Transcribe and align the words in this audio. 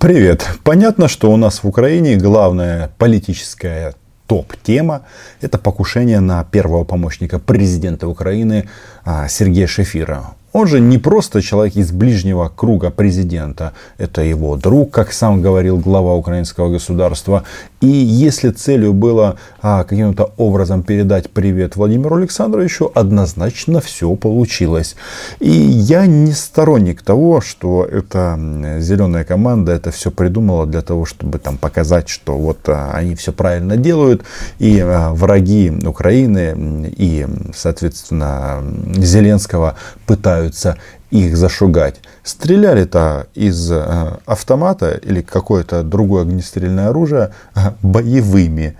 Привет. 0.00 0.48
Понятно, 0.64 1.08
что 1.08 1.30
у 1.30 1.36
нас 1.36 1.62
в 1.62 1.68
Украине 1.68 2.16
главная 2.16 2.90
политическая 2.96 3.94
топ-тема– 4.26 5.02
это 5.42 5.58
покушение 5.58 6.20
на 6.20 6.42
первого 6.42 6.84
помощника 6.84 7.38
президента 7.38 8.08
Украины 8.08 8.66
а, 9.04 9.28
Сергея 9.28 9.66
Шефира. 9.66 10.36
Он 10.52 10.66
же 10.66 10.80
не 10.80 10.98
просто 10.98 11.42
человек 11.42 11.76
из 11.76 11.92
ближнего 11.92 12.50
круга 12.54 12.90
президента, 12.90 13.72
это 13.98 14.22
его 14.22 14.56
друг, 14.56 14.90
как 14.90 15.12
сам 15.12 15.42
говорил 15.42 15.78
глава 15.78 16.14
украинского 16.14 16.70
государства. 16.70 17.44
И 17.80 17.86
если 17.86 18.50
целью 18.50 18.92
было 18.92 19.36
а, 19.62 19.84
каким-то 19.84 20.32
образом 20.36 20.82
передать 20.82 21.30
привет 21.30 21.76
Владимиру 21.76 22.16
Александровичу, 22.16 22.90
однозначно 22.94 23.80
все 23.80 24.14
получилось. 24.16 24.96
И 25.38 25.50
я 25.50 26.06
не 26.06 26.32
сторонник 26.32 27.02
того, 27.02 27.40
что 27.40 27.84
эта 27.84 28.38
зеленая 28.80 29.24
команда 29.24 29.72
это 29.72 29.92
все 29.92 30.10
придумала 30.10 30.66
для 30.66 30.82
того, 30.82 31.06
чтобы 31.06 31.38
там 31.38 31.56
показать, 31.56 32.08
что 32.08 32.36
вот 32.36 32.68
а, 32.68 32.90
они 32.92 33.14
все 33.14 33.32
правильно 33.32 33.76
делают, 33.76 34.24
и 34.58 34.80
а, 34.80 35.14
враги 35.14 35.70
Украины 35.86 36.92
и, 36.96 37.26
соответственно, 37.54 38.62
Зеленского 38.96 39.76
пытаются 40.06 40.39
пытаются 40.40 40.76
их 41.10 41.36
зашугать. 41.36 41.96
Стреляли-то 42.22 43.26
из 43.34 43.70
э, 43.70 44.18
автомата 44.26 45.00
или 45.02 45.22
какое-то 45.22 45.82
другое 45.82 46.22
огнестрельное 46.22 46.88
оружие 46.88 47.30
э, 47.54 47.72
боевыми. 47.82 48.76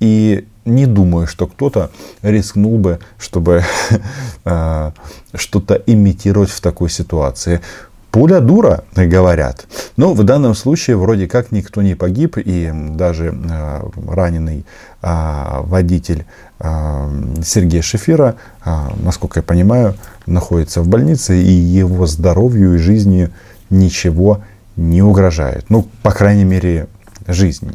И 0.00 0.46
не 0.64 0.86
думаю, 0.86 1.26
что 1.26 1.46
кто-то 1.46 1.90
рискнул 2.22 2.78
бы, 2.78 2.98
чтобы 3.18 3.64
э, 4.44 4.90
что-то 5.34 5.74
имитировать 5.86 6.50
в 6.50 6.60
такой 6.60 6.90
ситуации. 6.90 7.60
Пуля 8.10 8.40
дура, 8.40 8.84
говорят. 8.96 9.66
Но 9.96 10.14
в 10.14 10.24
данном 10.24 10.54
случае 10.54 10.96
вроде 10.96 11.28
как 11.28 11.52
никто 11.52 11.80
не 11.80 11.94
погиб, 11.94 12.36
и 12.38 12.70
даже 12.72 13.32
э, 13.32 13.82
раненый 14.08 14.64
э, 15.00 15.60
водитель 15.62 16.24
э, 16.58 17.08
Сергея 17.44 17.82
Шефира, 17.82 18.34
э, 18.64 18.70
насколько 19.02 19.38
я 19.38 19.42
понимаю, 19.44 19.94
находится 20.26 20.82
в 20.82 20.88
больнице, 20.88 21.40
и 21.40 21.52
его 21.52 22.06
здоровью 22.06 22.74
и 22.74 22.78
жизни 22.78 23.30
ничего 23.70 24.42
не 24.76 25.02
угрожает. 25.02 25.66
Ну, 25.68 25.86
по 26.02 26.10
крайней 26.10 26.44
мере, 26.44 26.88
жизни. 27.28 27.72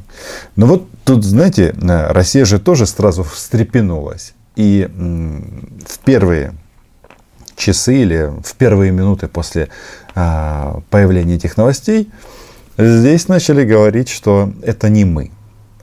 Но 0.57 0.65
вот 0.65 0.89
тут, 1.05 1.23
знаете, 1.23 1.73
Россия 1.79 2.45
же 2.45 2.59
тоже 2.59 2.85
сразу 2.85 3.23
встрепенулась. 3.23 4.33
И 4.55 4.89
в 5.87 5.99
первые 5.99 6.53
часы 7.55 8.01
или 8.01 8.31
в 8.43 8.55
первые 8.55 8.91
минуты 8.91 9.27
после 9.27 9.69
а, 10.15 10.79
появления 10.89 11.35
этих 11.35 11.57
новостей, 11.57 12.09
здесь 12.77 13.27
начали 13.27 13.65
говорить, 13.65 14.09
что 14.09 14.51
это 14.63 14.89
не 14.89 15.05
мы. 15.05 15.31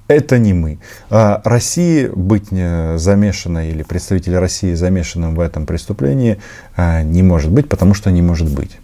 Это 0.08 0.38
не 0.38 0.52
мы. 0.52 0.78
А 1.10 1.40
России 1.44 2.06
быть 2.06 2.48
замешанной 2.50 3.70
или 3.70 3.82
представители 3.82 4.34
России 4.34 4.74
замешанным 4.74 5.34
в 5.34 5.40
этом 5.40 5.64
преступлении 5.64 6.38
а, 6.76 7.02
не 7.02 7.22
может 7.22 7.50
быть, 7.50 7.68
потому 7.68 7.94
что 7.94 8.10
не 8.10 8.22
может 8.22 8.52
быть. 8.52 8.78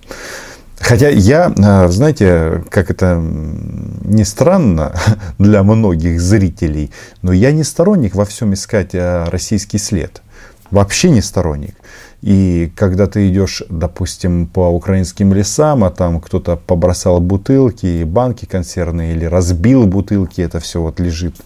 Хотя 0.79 1.09
я, 1.09 1.53
а, 1.59 1.89
знаете, 1.89 2.63
как 2.71 2.91
это 2.91 3.21
не 3.21 4.25
странно 4.25 4.95
для 5.39 5.63
многих 5.63 6.21
зрителей, 6.21 6.91
но 7.23 7.33
я 7.33 7.53
не 7.53 7.65
сторонник 7.65 8.15
во 8.15 8.25
всем 8.25 8.55
искать 8.55 8.91
российский 8.95 9.79
след. 9.79 10.23
Вообще 10.71 11.11
не 11.11 11.23
сторонник. 11.23 11.75
И 12.21 12.73
когда 12.75 13.07
ты 13.07 13.29
идешь, 13.29 13.63
допустим, 13.71 14.47
по 14.47 14.69
украинским 14.69 15.33
лесам, 15.33 15.85
а 15.85 15.91
там 15.91 16.21
кто-то 16.21 16.57
побросал 16.57 17.21
бутылки, 17.21 18.03
банки 18.03 18.45
консервные 18.45 19.15
или 19.15 19.25
разбил 19.25 19.87
бутылки, 19.87 20.41
это 20.41 20.59
все 20.59 20.83
вот 20.83 20.99
лежит 20.99 21.37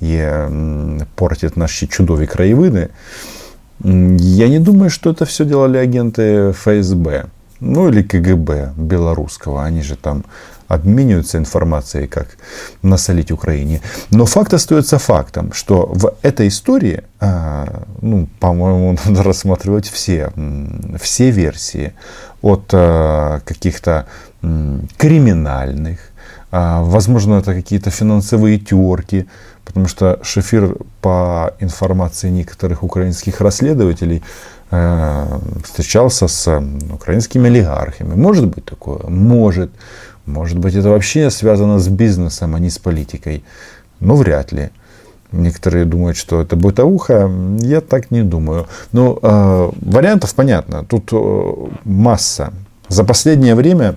и 0.00 0.98
портит 1.16 1.56
наши 1.56 1.86
чудовые 1.86 2.26
краевыды. 2.26 2.88
Я 3.84 4.48
не 4.48 4.58
думаю, 4.58 4.90
что 4.90 5.10
это 5.10 5.26
все 5.26 5.44
делали 5.44 5.76
агенты 5.76 6.52
ФСБ. 6.52 7.26
Ну 7.60 7.88
или 7.88 8.02
КГБ 8.02 8.72
белорусского. 8.76 9.64
Они 9.64 9.82
же 9.82 9.96
там 9.96 10.24
обмениваются 10.72 11.38
информацией, 11.38 12.06
как 12.06 12.28
насолить 12.82 13.30
Украине. 13.30 13.80
Но 14.10 14.24
факт 14.24 14.54
остается 14.54 14.98
фактом, 14.98 15.52
что 15.52 15.86
в 15.94 16.14
этой 16.22 16.48
истории, 16.48 17.02
а, 17.20 17.82
ну, 18.00 18.28
по-моему, 18.40 18.96
надо 19.06 19.22
рассматривать 19.22 19.88
все, 19.90 20.32
все 21.00 21.30
версии. 21.30 21.92
От 22.42 22.70
а, 22.72 23.40
каких-то 23.44 24.06
криминальных, 24.96 25.98
а, 26.50 26.82
возможно, 26.82 27.34
это 27.34 27.54
какие-то 27.54 27.90
финансовые 27.90 28.58
терки, 28.58 29.26
потому 29.64 29.88
что 29.88 30.18
Шефир, 30.22 30.76
по 31.00 31.54
информации 31.60 32.30
некоторых 32.30 32.82
украинских 32.82 33.40
расследователей, 33.40 34.22
встречался 35.64 36.28
с 36.28 36.62
украинскими 36.94 37.50
олигархами. 37.50 38.14
Может 38.14 38.46
быть 38.46 38.64
такое? 38.64 39.06
Может. 39.06 39.70
Может 40.26 40.58
быть, 40.58 40.74
это 40.74 40.90
вообще 40.90 41.30
связано 41.30 41.78
с 41.78 41.88
бизнесом, 41.88 42.54
а 42.54 42.58
не 42.58 42.70
с 42.70 42.78
политикой. 42.78 43.44
Но 44.00 44.16
вряд 44.16 44.52
ли. 44.52 44.70
Некоторые 45.32 45.86
думают, 45.86 46.16
что 46.16 46.42
это 46.42 46.56
бытовуха. 46.56 47.30
Я 47.60 47.80
так 47.80 48.10
не 48.10 48.22
думаю. 48.22 48.66
Но 48.92 49.18
э, 49.20 49.70
вариантов 49.80 50.34
понятно. 50.34 50.84
Тут 50.84 51.08
э, 51.12 51.52
масса. 51.84 52.52
За 52.88 53.02
последнее 53.02 53.54
время 53.54 53.96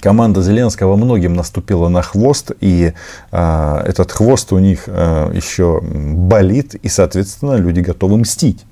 команда 0.00 0.42
Зеленского 0.42 0.96
многим 0.96 1.34
наступила 1.34 1.88
на 1.88 2.02
хвост, 2.02 2.52
и 2.60 2.92
э, 3.30 3.82
этот 3.86 4.10
хвост 4.10 4.52
у 4.52 4.58
них 4.58 4.84
э, 4.86 5.30
еще 5.32 5.80
болит, 5.82 6.74
и, 6.74 6.88
соответственно, 6.88 7.54
люди 7.54 7.80
готовы 7.80 8.16
мстить. 8.16 8.64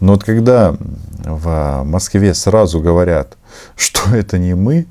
Но 0.00 0.12
вот 0.12 0.24
когда 0.24 0.76
в 1.24 1.82
Москве 1.84 2.34
сразу 2.34 2.80
говорят, 2.80 3.36
что 3.76 4.14
это 4.14 4.38
не 4.38 4.54
мы, 4.54 4.86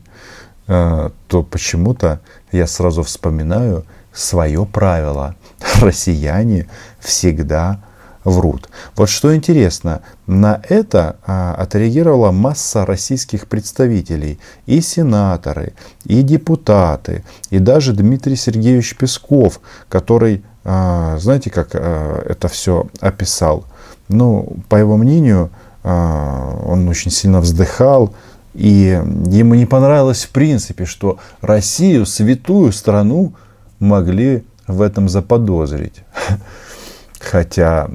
то 0.66 1.44
почему-то 1.50 2.22
я 2.52 2.68
сразу 2.68 3.04
вспоминаю 3.04 3.86
свое 4.14 4.66
правило. 4.66 5.36
Россияне 5.82 6.68
всегда 7.00 7.80
врут. 8.24 8.70
Вот 8.96 9.10
что 9.10 9.36
интересно, 9.36 10.02
на 10.28 10.62
это 10.70 11.18
а, 11.26 11.56
отреагировала 11.56 12.32
масса 12.32 12.86
российских 12.86 13.48
представителей, 13.48 14.40
и 14.66 14.82
сенаторы, 14.82 15.74
и 16.06 16.22
депутаты, 16.22 17.24
и 17.50 17.60
даже 17.60 17.94
Дмитрий 17.94 18.36
Сергеевич 18.36 18.96
Песков, 18.96 19.60
который, 19.90 20.44
а, 20.64 21.18
знаете, 21.20 21.50
как 21.50 21.70
а, 21.74 22.24
это 22.26 22.48
все 22.48 22.88
описал? 23.02 23.66
Ну, 24.08 24.58
по 24.70 24.78
его 24.78 24.96
мнению, 24.98 25.50
а, 25.84 26.62
он 26.66 26.88
очень 26.88 27.12
сильно 27.12 27.42
вздыхал, 27.42 28.14
и 28.54 29.02
ему 29.28 29.56
не 29.56 29.66
понравилось 29.66 30.26
в 30.26 30.30
принципе, 30.30 30.86
что 30.86 31.18
Россию, 31.42 32.06
святую 32.06 32.72
страну, 32.72 33.34
могли 33.80 34.44
в 34.68 34.82
этом 34.82 35.10
заподозрить. 35.10 36.04
Хотя, 37.20 37.90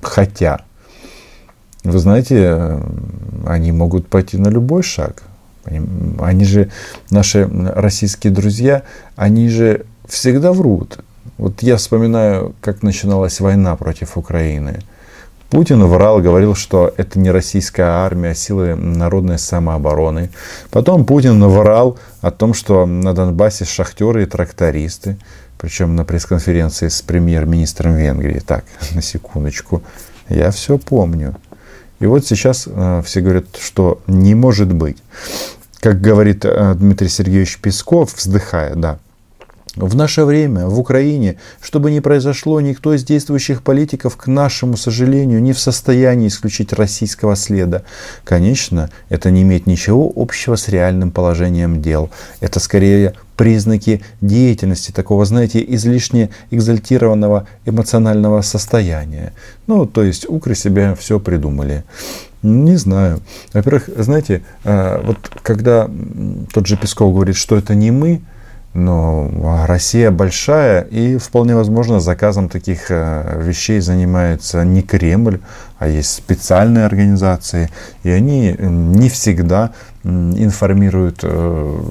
хотя, 0.00 0.60
вы 1.82 1.98
знаете, 1.98 2.78
они 3.44 3.72
могут 3.72 4.06
пойти 4.06 4.38
на 4.38 4.46
любой 4.46 4.84
шаг. 4.84 5.24
Они, 5.64 6.44
же, 6.44 6.70
наши 7.10 7.50
российские 7.74 8.32
друзья, 8.32 8.84
они 9.16 9.48
же 9.48 9.86
всегда 10.06 10.52
врут. 10.52 11.00
Вот 11.36 11.64
я 11.64 11.78
вспоминаю, 11.78 12.54
как 12.60 12.84
начиналась 12.84 13.40
война 13.40 13.74
против 13.74 14.16
Украины– 14.16 14.78
Путин 15.50 15.84
врал, 15.84 16.20
говорил, 16.20 16.54
что 16.54 16.94
это 16.96 17.18
не 17.18 17.32
российская 17.32 17.82
армия, 17.82 18.30
а 18.30 18.34
силы 18.34 18.76
народной 18.76 19.38
самообороны. 19.38 20.30
Потом 20.70 21.04
Путин 21.04 21.44
врал 21.44 21.98
о 22.20 22.30
том, 22.30 22.54
что 22.54 22.86
на 22.86 23.12
Донбассе 23.14 23.64
шахтеры 23.64 24.22
и 24.22 24.26
трактористы. 24.26 25.18
Причем 25.58 25.96
на 25.96 26.04
пресс-конференции 26.04 26.88
с 26.88 27.02
премьер-министром 27.02 27.96
Венгрии. 27.96 28.38
Так, 28.38 28.64
на 28.94 29.02
секундочку. 29.02 29.82
Я 30.28 30.52
все 30.52 30.78
помню. 30.78 31.34
И 31.98 32.06
вот 32.06 32.24
сейчас 32.24 32.66
э, 32.66 33.02
все 33.04 33.20
говорят, 33.20 33.44
что 33.60 34.00
не 34.06 34.36
может 34.36 34.72
быть. 34.72 34.98
Как 35.80 36.00
говорит 36.00 36.44
э, 36.44 36.74
Дмитрий 36.76 37.08
Сергеевич 37.08 37.58
Песков, 37.58 38.14
вздыхая, 38.14 38.74
да, 38.76 38.98
в 39.76 39.94
наше 39.94 40.24
время 40.24 40.66
в 40.66 40.78
Украине, 40.80 41.36
чтобы 41.60 41.90
не 41.90 42.00
произошло, 42.00 42.60
никто 42.60 42.92
из 42.92 43.04
действующих 43.04 43.62
политиков, 43.62 44.16
к 44.16 44.26
нашему 44.26 44.76
сожалению, 44.76 45.40
не 45.40 45.52
в 45.52 45.60
состоянии 45.60 46.28
исключить 46.28 46.72
российского 46.72 47.36
следа. 47.36 47.82
Конечно, 48.24 48.90
это 49.08 49.30
не 49.30 49.42
имеет 49.42 49.66
ничего 49.66 50.12
общего 50.14 50.56
с 50.56 50.68
реальным 50.68 51.12
положением 51.12 51.80
дел. 51.80 52.10
Это 52.40 52.58
скорее 52.58 53.14
признаки 53.36 54.02
деятельности 54.20 54.90
такого, 54.90 55.24
знаете, 55.24 55.64
излишне 55.66 56.30
экзальтированного 56.50 57.46
эмоционального 57.64 58.42
состояния. 58.42 59.32
Ну, 59.66 59.86
то 59.86 60.02
есть 60.02 60.28
укры 60.28 60.54
себе 60.54 60.94
все 60.98 61.20
придумали. 61.20 61.84
Не 62.42 62.76
знаю. 62.76 63.20
Во-первых, 63.52 63.88
знаете, 63.96 64.42
э, 64.64 65.00
вот 65.04 65.18
когда 65.42 65.88
тот 66.52 66.66
же 66.66 66.76
Песков 66.76 67.14
говорит, 67.14 67.36
что 67.36 67.56
это 67.56 67.74
не 67.74 67.90
мы, 67.90 68.22
но 68.72 69.28
Россия 69.66 70.10
большая, 70.10 70.82
и 70.82 71.16
вполне 71.16 71.56
возможно 71.56 72.00
заказом 72.00 72.48
таких 72.48 72.90
э, 72.90 73.40
вещей 73.42 73.80
занимается 73.80 74.64
не 74.64 74.82
Кремль, 74.82 75.40
а 75.80 75.88
есть 75.88 76.14
специальные 76.14 76.84
организации, 76.84 77.70
и 78.04 78.10
они 78.10 78.54
не 78.58 79.08
всегда 79.08 79.72
информируют 80.04 81.20
э, 81.22 81.82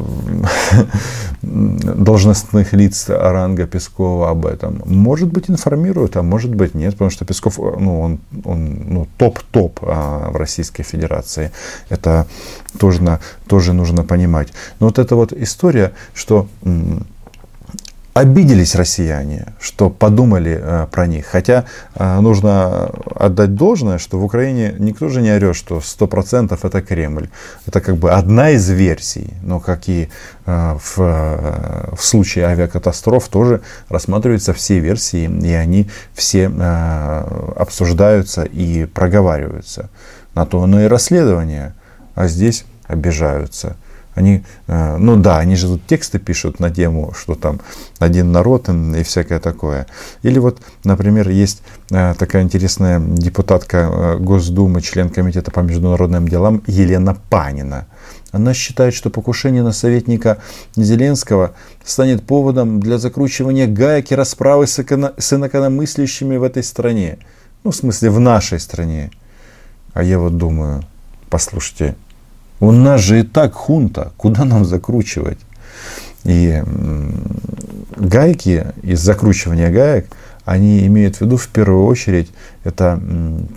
должностных 1.42 2.74
лиц 2.74 3.06
ранга 3.10 3.66
Пескова 3.66 4.30
об 4.30 4.46
этом. 4.46 4.84
Может 4.86 5.30
быть, 5.30 5.50
информируют, 5.50 6.18
а 6.18 6.22
может 6.22 6.54
быть, 6.54 6.76
нет, 6.76 6.94
потому 6.94 7.10
что 7.10 7.26
Песков, 7.26 7.60
э, 7.60 7.78
ну, 7.80 8.00
он, 8.00 8.20
он 8.46 8.84
ну, 8.88 9.08
топ-топ 9.18 9.80
а, 9.82 10.30
в 10.30 10.36
Российской 10.36 10.84
Федерации. 10.84 11.52
Это 11.90 12.28
тоже, 12.78 13.20
тоже 13.48 13.74
нужно 13.74 14.04
понимать. 14.04 14.50
Но 14.80 14.88
вот 14.88 15.00
эта 15.00 15.16
вот 15.16 15.34
история, 15.34 15.94
что 16.14 16.48
обиделись 18.14 18.76
россияне, 18.76 19.54
что 19.60 19.90
подумали 19.90 20.60
э, 20.62 20.88
про 20.92 21.08
них. 21.08 21.26
Хотя 21.26 21.66
э, 21.96 22.20
нужно 22.20 22.92
отдать 23.16 23.56
должное, 23.56 23.98
что 23.98 24.20
в 24.20 24.24
Украине 24.24 24.76
никто 24.80 25.10
же 25.10 25.22
не 25.22 25.32
орет, 25.32 25.56
что 25.56 25.78
100% 25.78 26.60
это 26.62 26.82
Кремль. 26.82 27.30
Это 27.66 27.82
как 27.82 27.98
бы 27.98 28.12
одна 28.12 28.52
из 28.52 28.70
версий. 28.70 29.34
Но 29.44 29.60
как 29.60 29.88
и 29.90 30.10
э, 30.46 30.78
в, 30.78 31.00
э, 31.00 31.96
в 31.96 32.04
случае 32.04 32.46
авиакатастроф 32.46 33.28
тоже 33.28 33.62
рассматриваются 33.90 34.54
все 34.54 34.80
версии, 34.80 35.26
и 35.26 35.54
они 35.54 35.90
все 36.14 36.52
э, 36.54 37.54
обсуждаются 37.56 38.44
и 38.44 38.86
проговариваются. 38.86 39.90
На 40.36 40.46
то 40.46 40.64
оно 40.64 40.82
и 40.82 40.88
расследование. 40.88 41.74
А 42.16 42.28
здесь 42.28 42.66
обижаются. 42.88 43.76
Они, 44.20 44.44
э, 44.68 44.98
ну 44.98 45.16
да, 45.16 45.40
они 45.40 45.56
же 45.56 45.68
тут 45.68 45.88
тексты 45.88 46.20
пишут 46.20 46.60
на 46.60 46.70
тему, 46.70 47.14
что 47.18 47.36
там 47.36 47.62
один 48.00 48.34
народ 48.34 48.68
и 48.68 49.04
всякое 49.04 49.40
такое. 49.40 49.88
Или 50.24 50.40
вот, 50.40 50.60
например, 50.84 51.30
есть 51.30 51.64
э, 51.90 52.14
такая 52.20 52.44
интересная 52.44 53.00
депутатка 53.00 53.78
э, 53.78 54.18
Госдумы, 54.18 54.82
член 54.82 55.10
Комитета 55.10 55.52
по 55.52 55.62
международным 55.62 56.28
делам 56.28 56.62
Елена 56.68 57.16
Панина. 57.30 57.86
Она 58.34 58.54
считает, 58.54 58.94
что 58.94 59.10
покушение 59.10 59.64
на 59.64 59.72
советника 59.72 60.40
Зеленского 60.76 61.54
станет 61.86 62.28
поводом 62.28 62.82
для 62.82 62.98
закручивания 62.98 63.68
гаек 63.68 64.12
и 64.12 64.16
расправы 64.16 64.68
с, 64.68 64.78
эко- 64.80 65.14
с 65.18 65.32
инакомыслящими 65.32 66.36
в 66.36 66.44
этой 66.44 66.64
стране. 66.64 67.20
Ну, 67.64 67.72
в 67.72 67.76
смысле, 67.76 68.10
в 68.10 68.20
нашей 68.20 68.60
стране. 68.60 69.12
А 69.94 70.04
я 70.04 70.20
вот 70.20 70.36
думаю, 70.36 70.84
послушайте, 71.30 71.96
у 72.60 72.72
нас 72.72 73.02
же 73.02 73.22
и 73.22 73.24
так 73.24 73.54
хунта, 73.54 74.12
куда 74.18 74.46
нам 74.46 74.66
закручивать? 74.66 75.40
И 76.26 76.62
гайки 77.96 78.68
из 78.84 79.00
закручивания 79.00 79.72
гаек, 79.72 80.08
они 80.46 80.86
имеют 80.88 81.18
в 81.18 81.22
виду 81.22 81.38
в 81.38 81.48
первую 81.48 81.86
очередь 81.86 82.32
это 82.64 83.00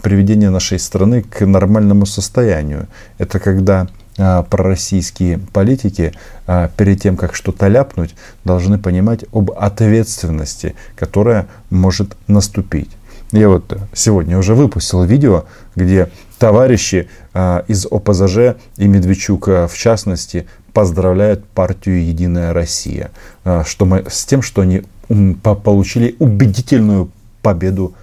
приведение 0.02 0.50
нашей 0.50 0.78
страны 0.78 1.22
к 1.22 1.44
нормальному 1.44 2.06
состоянию. 2.06 2.86
Это 3.18 3.38
когда 3.40 3.88
а, 4.18 4.42
пророссийские 4.42 5.38
политики 5.38 6.12
а, 6.46 6.70
перед 6.76 7.00
тем, 7.00 7.16
как 7.16 7.34
что-то 7.34 7.68
ляпнуть, 7.68 8.14
должны 8.44 8.78
понимать 8.78 9.24
об 9.32 9.52
ответственности, 9.52 10.74
которая 10.94 11.46
может 11.70 12.16
наступить. 12.26 12.90
Я 13.32 13.48
вот 13.48 13.74
сегодня 13.94 14.36
уже 14.36 14.54
выпустил 14.54 15.02
видео, 15.04 15.46
где 15.74 16.10
товарищи 16.42 17.08
а, 17.34 17.64
из 17.68 17.86
ОПЗЖ 17.86 18.56
и 18.76 18.88
Медведчук 18.88 19.46
а, 19.46 19.68
в 19.68 19.78
частности 19.78 20.48
поздравляют 20.72 21.46
партию 21.46 22.04
«Единая 22.04 22.52
Россия» 22.52 23.12
а, 23.44 23.62
что 23.62 23.84
мы, 23.86 24.04
с 24.10 24.24
тем, 24.24 24.42
что 24.42 24.62
они 24.62 24.82
получили 25.06 26.16
убедительную 26.18 27.12
победу 27.42 27.94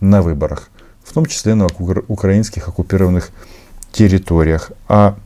на 0.00 0.22
выборах, 0.22 0.70
в 1.04 1.12
том 1.12 1.26
числе 1.26 1.54
на 1.54 1.68
украинских 2.08 2.66
оккупированных 2.66 3.30
территориях. 3.92 4.72
А 4.88 5.16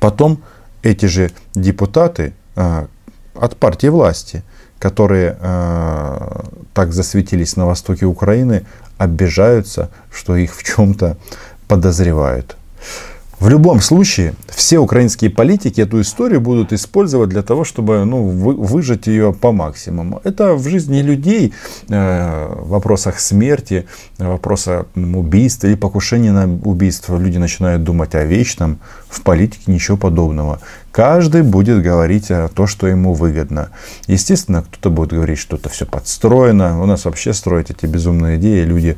потом 0.00 0.42
эти 0.82 1.06
же 1.06 1.30
депутаты 1.54 2.32
от 2.56 3.56
партии 3.56 3.86
власти– 3.86 4.42
которые 4.78 5.36
э, 5.40 6.40
так 6.72 6.92
засветились 6.92 7.56
на 7.56 7.66
востоке 7.66 8.06
Украины, 8.06 8.64
обижаются, 8.96 9.90
что 10.10 10.36
их 10.36 10.54
в 10.54 10.62
чем-то 10.62 11.16
подозревают. 11.68 12.56
В 13.40 13.48
любом 13.48 13.80
случае, 13.80 14.34
все 14.48 14.78
украинские 14.78 15.30
политики 15.30 15.80
эту 15.80 16.00
историю 16.00 16.40
будут 16.40 16.72
использовать 16.72 17.28
для 17.28 17.42
того, 17.42 17.62
чтобы 17.62 18.04
ну, 18.04 18.24
вы, 18.24 18.54
выжать 18.54 19.06
ее 19.06 19.32
по 19.32 19.52
максимуму. 19.52 20.20
Это 20.24 20.54
в 20.54 20.68
жизни 20.68 21.02
людей, 21.02 21.54
э, 21.88 22.54
в 22.60 22.68
вопросах 22.68 23.20
смерти, 23.20 23.86
в 24.18 24.26
вопросах 24.26 24.86
убийства 24.96 25.68
или 25.68 25.76
покушения 25.76 26.32
на 26.32 26.52
убийство. 26.64 27.16
Люди 27.16 27.38
начинают 27.38 27.84
думать 27.84 28.16
о 28.16 28.24
вечном. 28.24 28.80
В 29.08 29.22
политике 29.22 29.70
ничего 29.70 29.96
подобного. 29.96 30.58
Каждый 30.98 31.42
будет 31.42 31.80
говорить 31.80 32.26
то, 32.26 32.66
что 32.66 32.88
ему 32.88 33.14
выгодно. 33.14 33.68
Естественно, 34.08 34.64
кто-то 34.64 34.90
будет 34.90 35.12
говорить, 35.12 35.38
что 35.38 35.56
это 35.56 35.68
все 35.68 35.86
подстроено. 35.86 36.82
У 36.82 36.86
нас 36.86 37.04
вообще 37.04 37.32
строить 37.32 37.70
эти 37.70 37.86
безумные 37.86 38.36
идеи 38.36 38.64
люди 38.64 38.96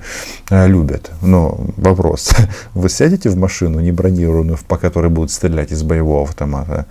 э, 0.48 0.66
любят. 0.66 1.10
Но 1.20 1.60
вопрос. 1.76 2.30
Вы 2.74 2.88
сядете 2.88 3.28
в 3.28 3.36
машину 3.36 3.80
не 3.80 3.92
бронированную, 3.92 4.58
по 4.66 4.78
которой 4.78 5.10
будут 5.10 5.30
стрелять 5.30 5.72
из 5.72 5.82
боевого 5.82 6.22
автомата? 6.22 6.86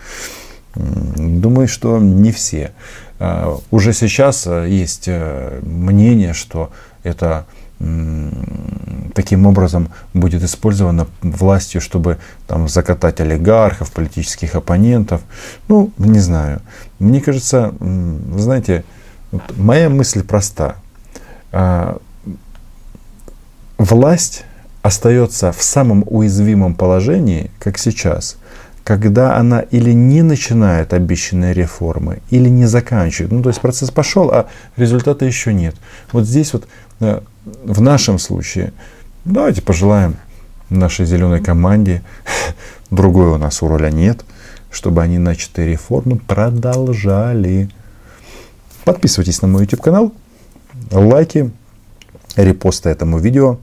Думаю, 0.75 1.67
что 1.67 1.97
не 1.97 2.31
все. 2.31 2.71
Э, 3.17 3.57
уже 3.71 3.94
сейчас 3.94 4.45
э, 4.45 4.67
есть 4.69 5.09
мнение, 5.63 6.33
что 6.33 6.69
это 7.01 7.47
таким 9.19 9.45
образом 9.45 9.89
будет 10.13 10.44
использовано 10.44 11.06
властью, 11.21 11.81
чтобы 11.81 12.19
там, 12.48 12.69
закатать 12.69 13.19
олигархов, 13.19 13.92
политических 13.92 14.56
оппонентов. 14.56 15.21
Ну, 15.68 15.92
не 15.98 16.19
знаю. 16.19 16.62
Мне 17.00 17.19
кажется, 17.19 17.74
знаете, 18.38 18.86
вот 19.31 19.42
моя 19.57 19.89
мысль 19.89 20.24
проста. 20.24 20.75
А, 21.51 21.98
власть 23.77 24.45
остается 24.83 25.51
в 25.51 25.62
самом 25.62 26.06
уязвимом 26.07 26.74
положении, 26.74 27.51
как 27.60 27.77
сейчас, 27.77 28.38
когда 28.86 29.36
она 29.36 29.60
или 29.60 29.92
не 29.92 30.21
начинает 30.21 30.94
обещанные 30.94 31.54
реформы, 31.54 32.21
или 32.30 32.48
не 32.48 32.68
заканчивает. 32.68 33.33
Ну, 33.33 33.44
то 33.44 33.50
есть 33.50 33.59
процесс 33.59 33.92
пошел, 33.92 34.31
а 34.31 34.47
результата 34.78 35.26
еще 35.26 35.54
нет. 35.54 35.76
Вот 36.14 36.23
здесь 36.23 36.54
вот 36.54 36.69
э, 37.02 37.19
в 37.66 37.81
нашем 37.81 38.19
случае 38.19 38.71
давайте 39.26 39.61
пожелаем 39.61 40.18
нашей 40.69 41.06
зеленой 41.06 41.42
команде, 41.42 42.04
другой 42.92 43.28
у 43.28 43.38
нас 43.38 43.61
у 43.61 43.68
роля 43.68 43.90
нет, 43.90 44.23
чтобы 44.71 45.02
они 45.02 45.18
начатые 45.18 45.71
реформы 45.71 46.18
продолжали. 46.18 47.69
Подписывайтесь 48.85 49.42
на 49.42 49.47
мой 49.47 49.64
YouTube 49.64 49.81
канал, 49.81 50.14
лайки, 50.92 51.52
репосты 52.35 52.90
этому 52.90 53.19
видео. 53.19 53.57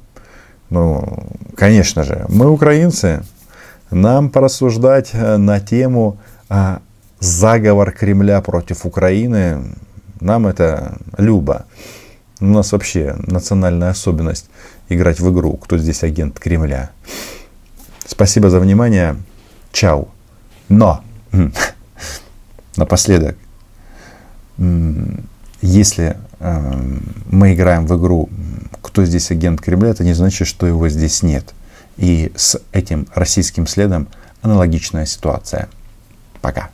Ну, 0.68 1.26
конечно 1.56 2.02
же, 2.02 2.26
мы 2.28 2.50
украинцы, 2.50 3.22
нам 3.90 4.30
порассуждать 4.30 5.14
на 5.14 5.60
тему 5.60 6.18
а, 6.48 6.80
заговор 7.20 7.92
Кремля 7.92 8.40
против 8.40 8.84
Украины, 8.84 9.62
нам 10.20 10.46
это 10.46 10.96
любо. 11.18 11.66
У 12.40 12.46
нас 12.46 12.72
вообще 12.72 13.16
национальная 13.26 13.90
особенность 13.90 14.50
играть 14.88 15.20
в 15.20 15.32
игру, 15.32 15.54
кто 15.56 15.78
здесь 15.78 16.02
агент 16.02 16.38
Кремля. 16.38 16.90
Спасибо 18.06 18.50
за 18.50 18.60
внимание. 18.60 19.16
Чао. 19.72 20.08
Но, 20.68 21.02
напоследок, 22.76 23.36
если 25.62 26.16
эм, 26.40 27.02
мы 27.26 27.54
играем 27.54 27.86
в 27.86 27.98
игру, 27.98 28.28
кто 28.82 29.04
здесь 29.04 29.30
агент 29.30 29.60
Кремля, 29.60 29.90
это 29.90 30.04
не 30.04 30.12
значит, 30.12 30.46
что 30.46 30.66
его 30.66 30.88
здесь 30.88 31.22
нет. 31.22 31.54
И 31.96 32.32
с 32.36 32.60
этим 32.72 33.06
российским 33.14 33.66
следом 33.66 34.08
аналогичная 34.42 35.06
ситуация. 35.06 35.68
Пока. 36.40 36.70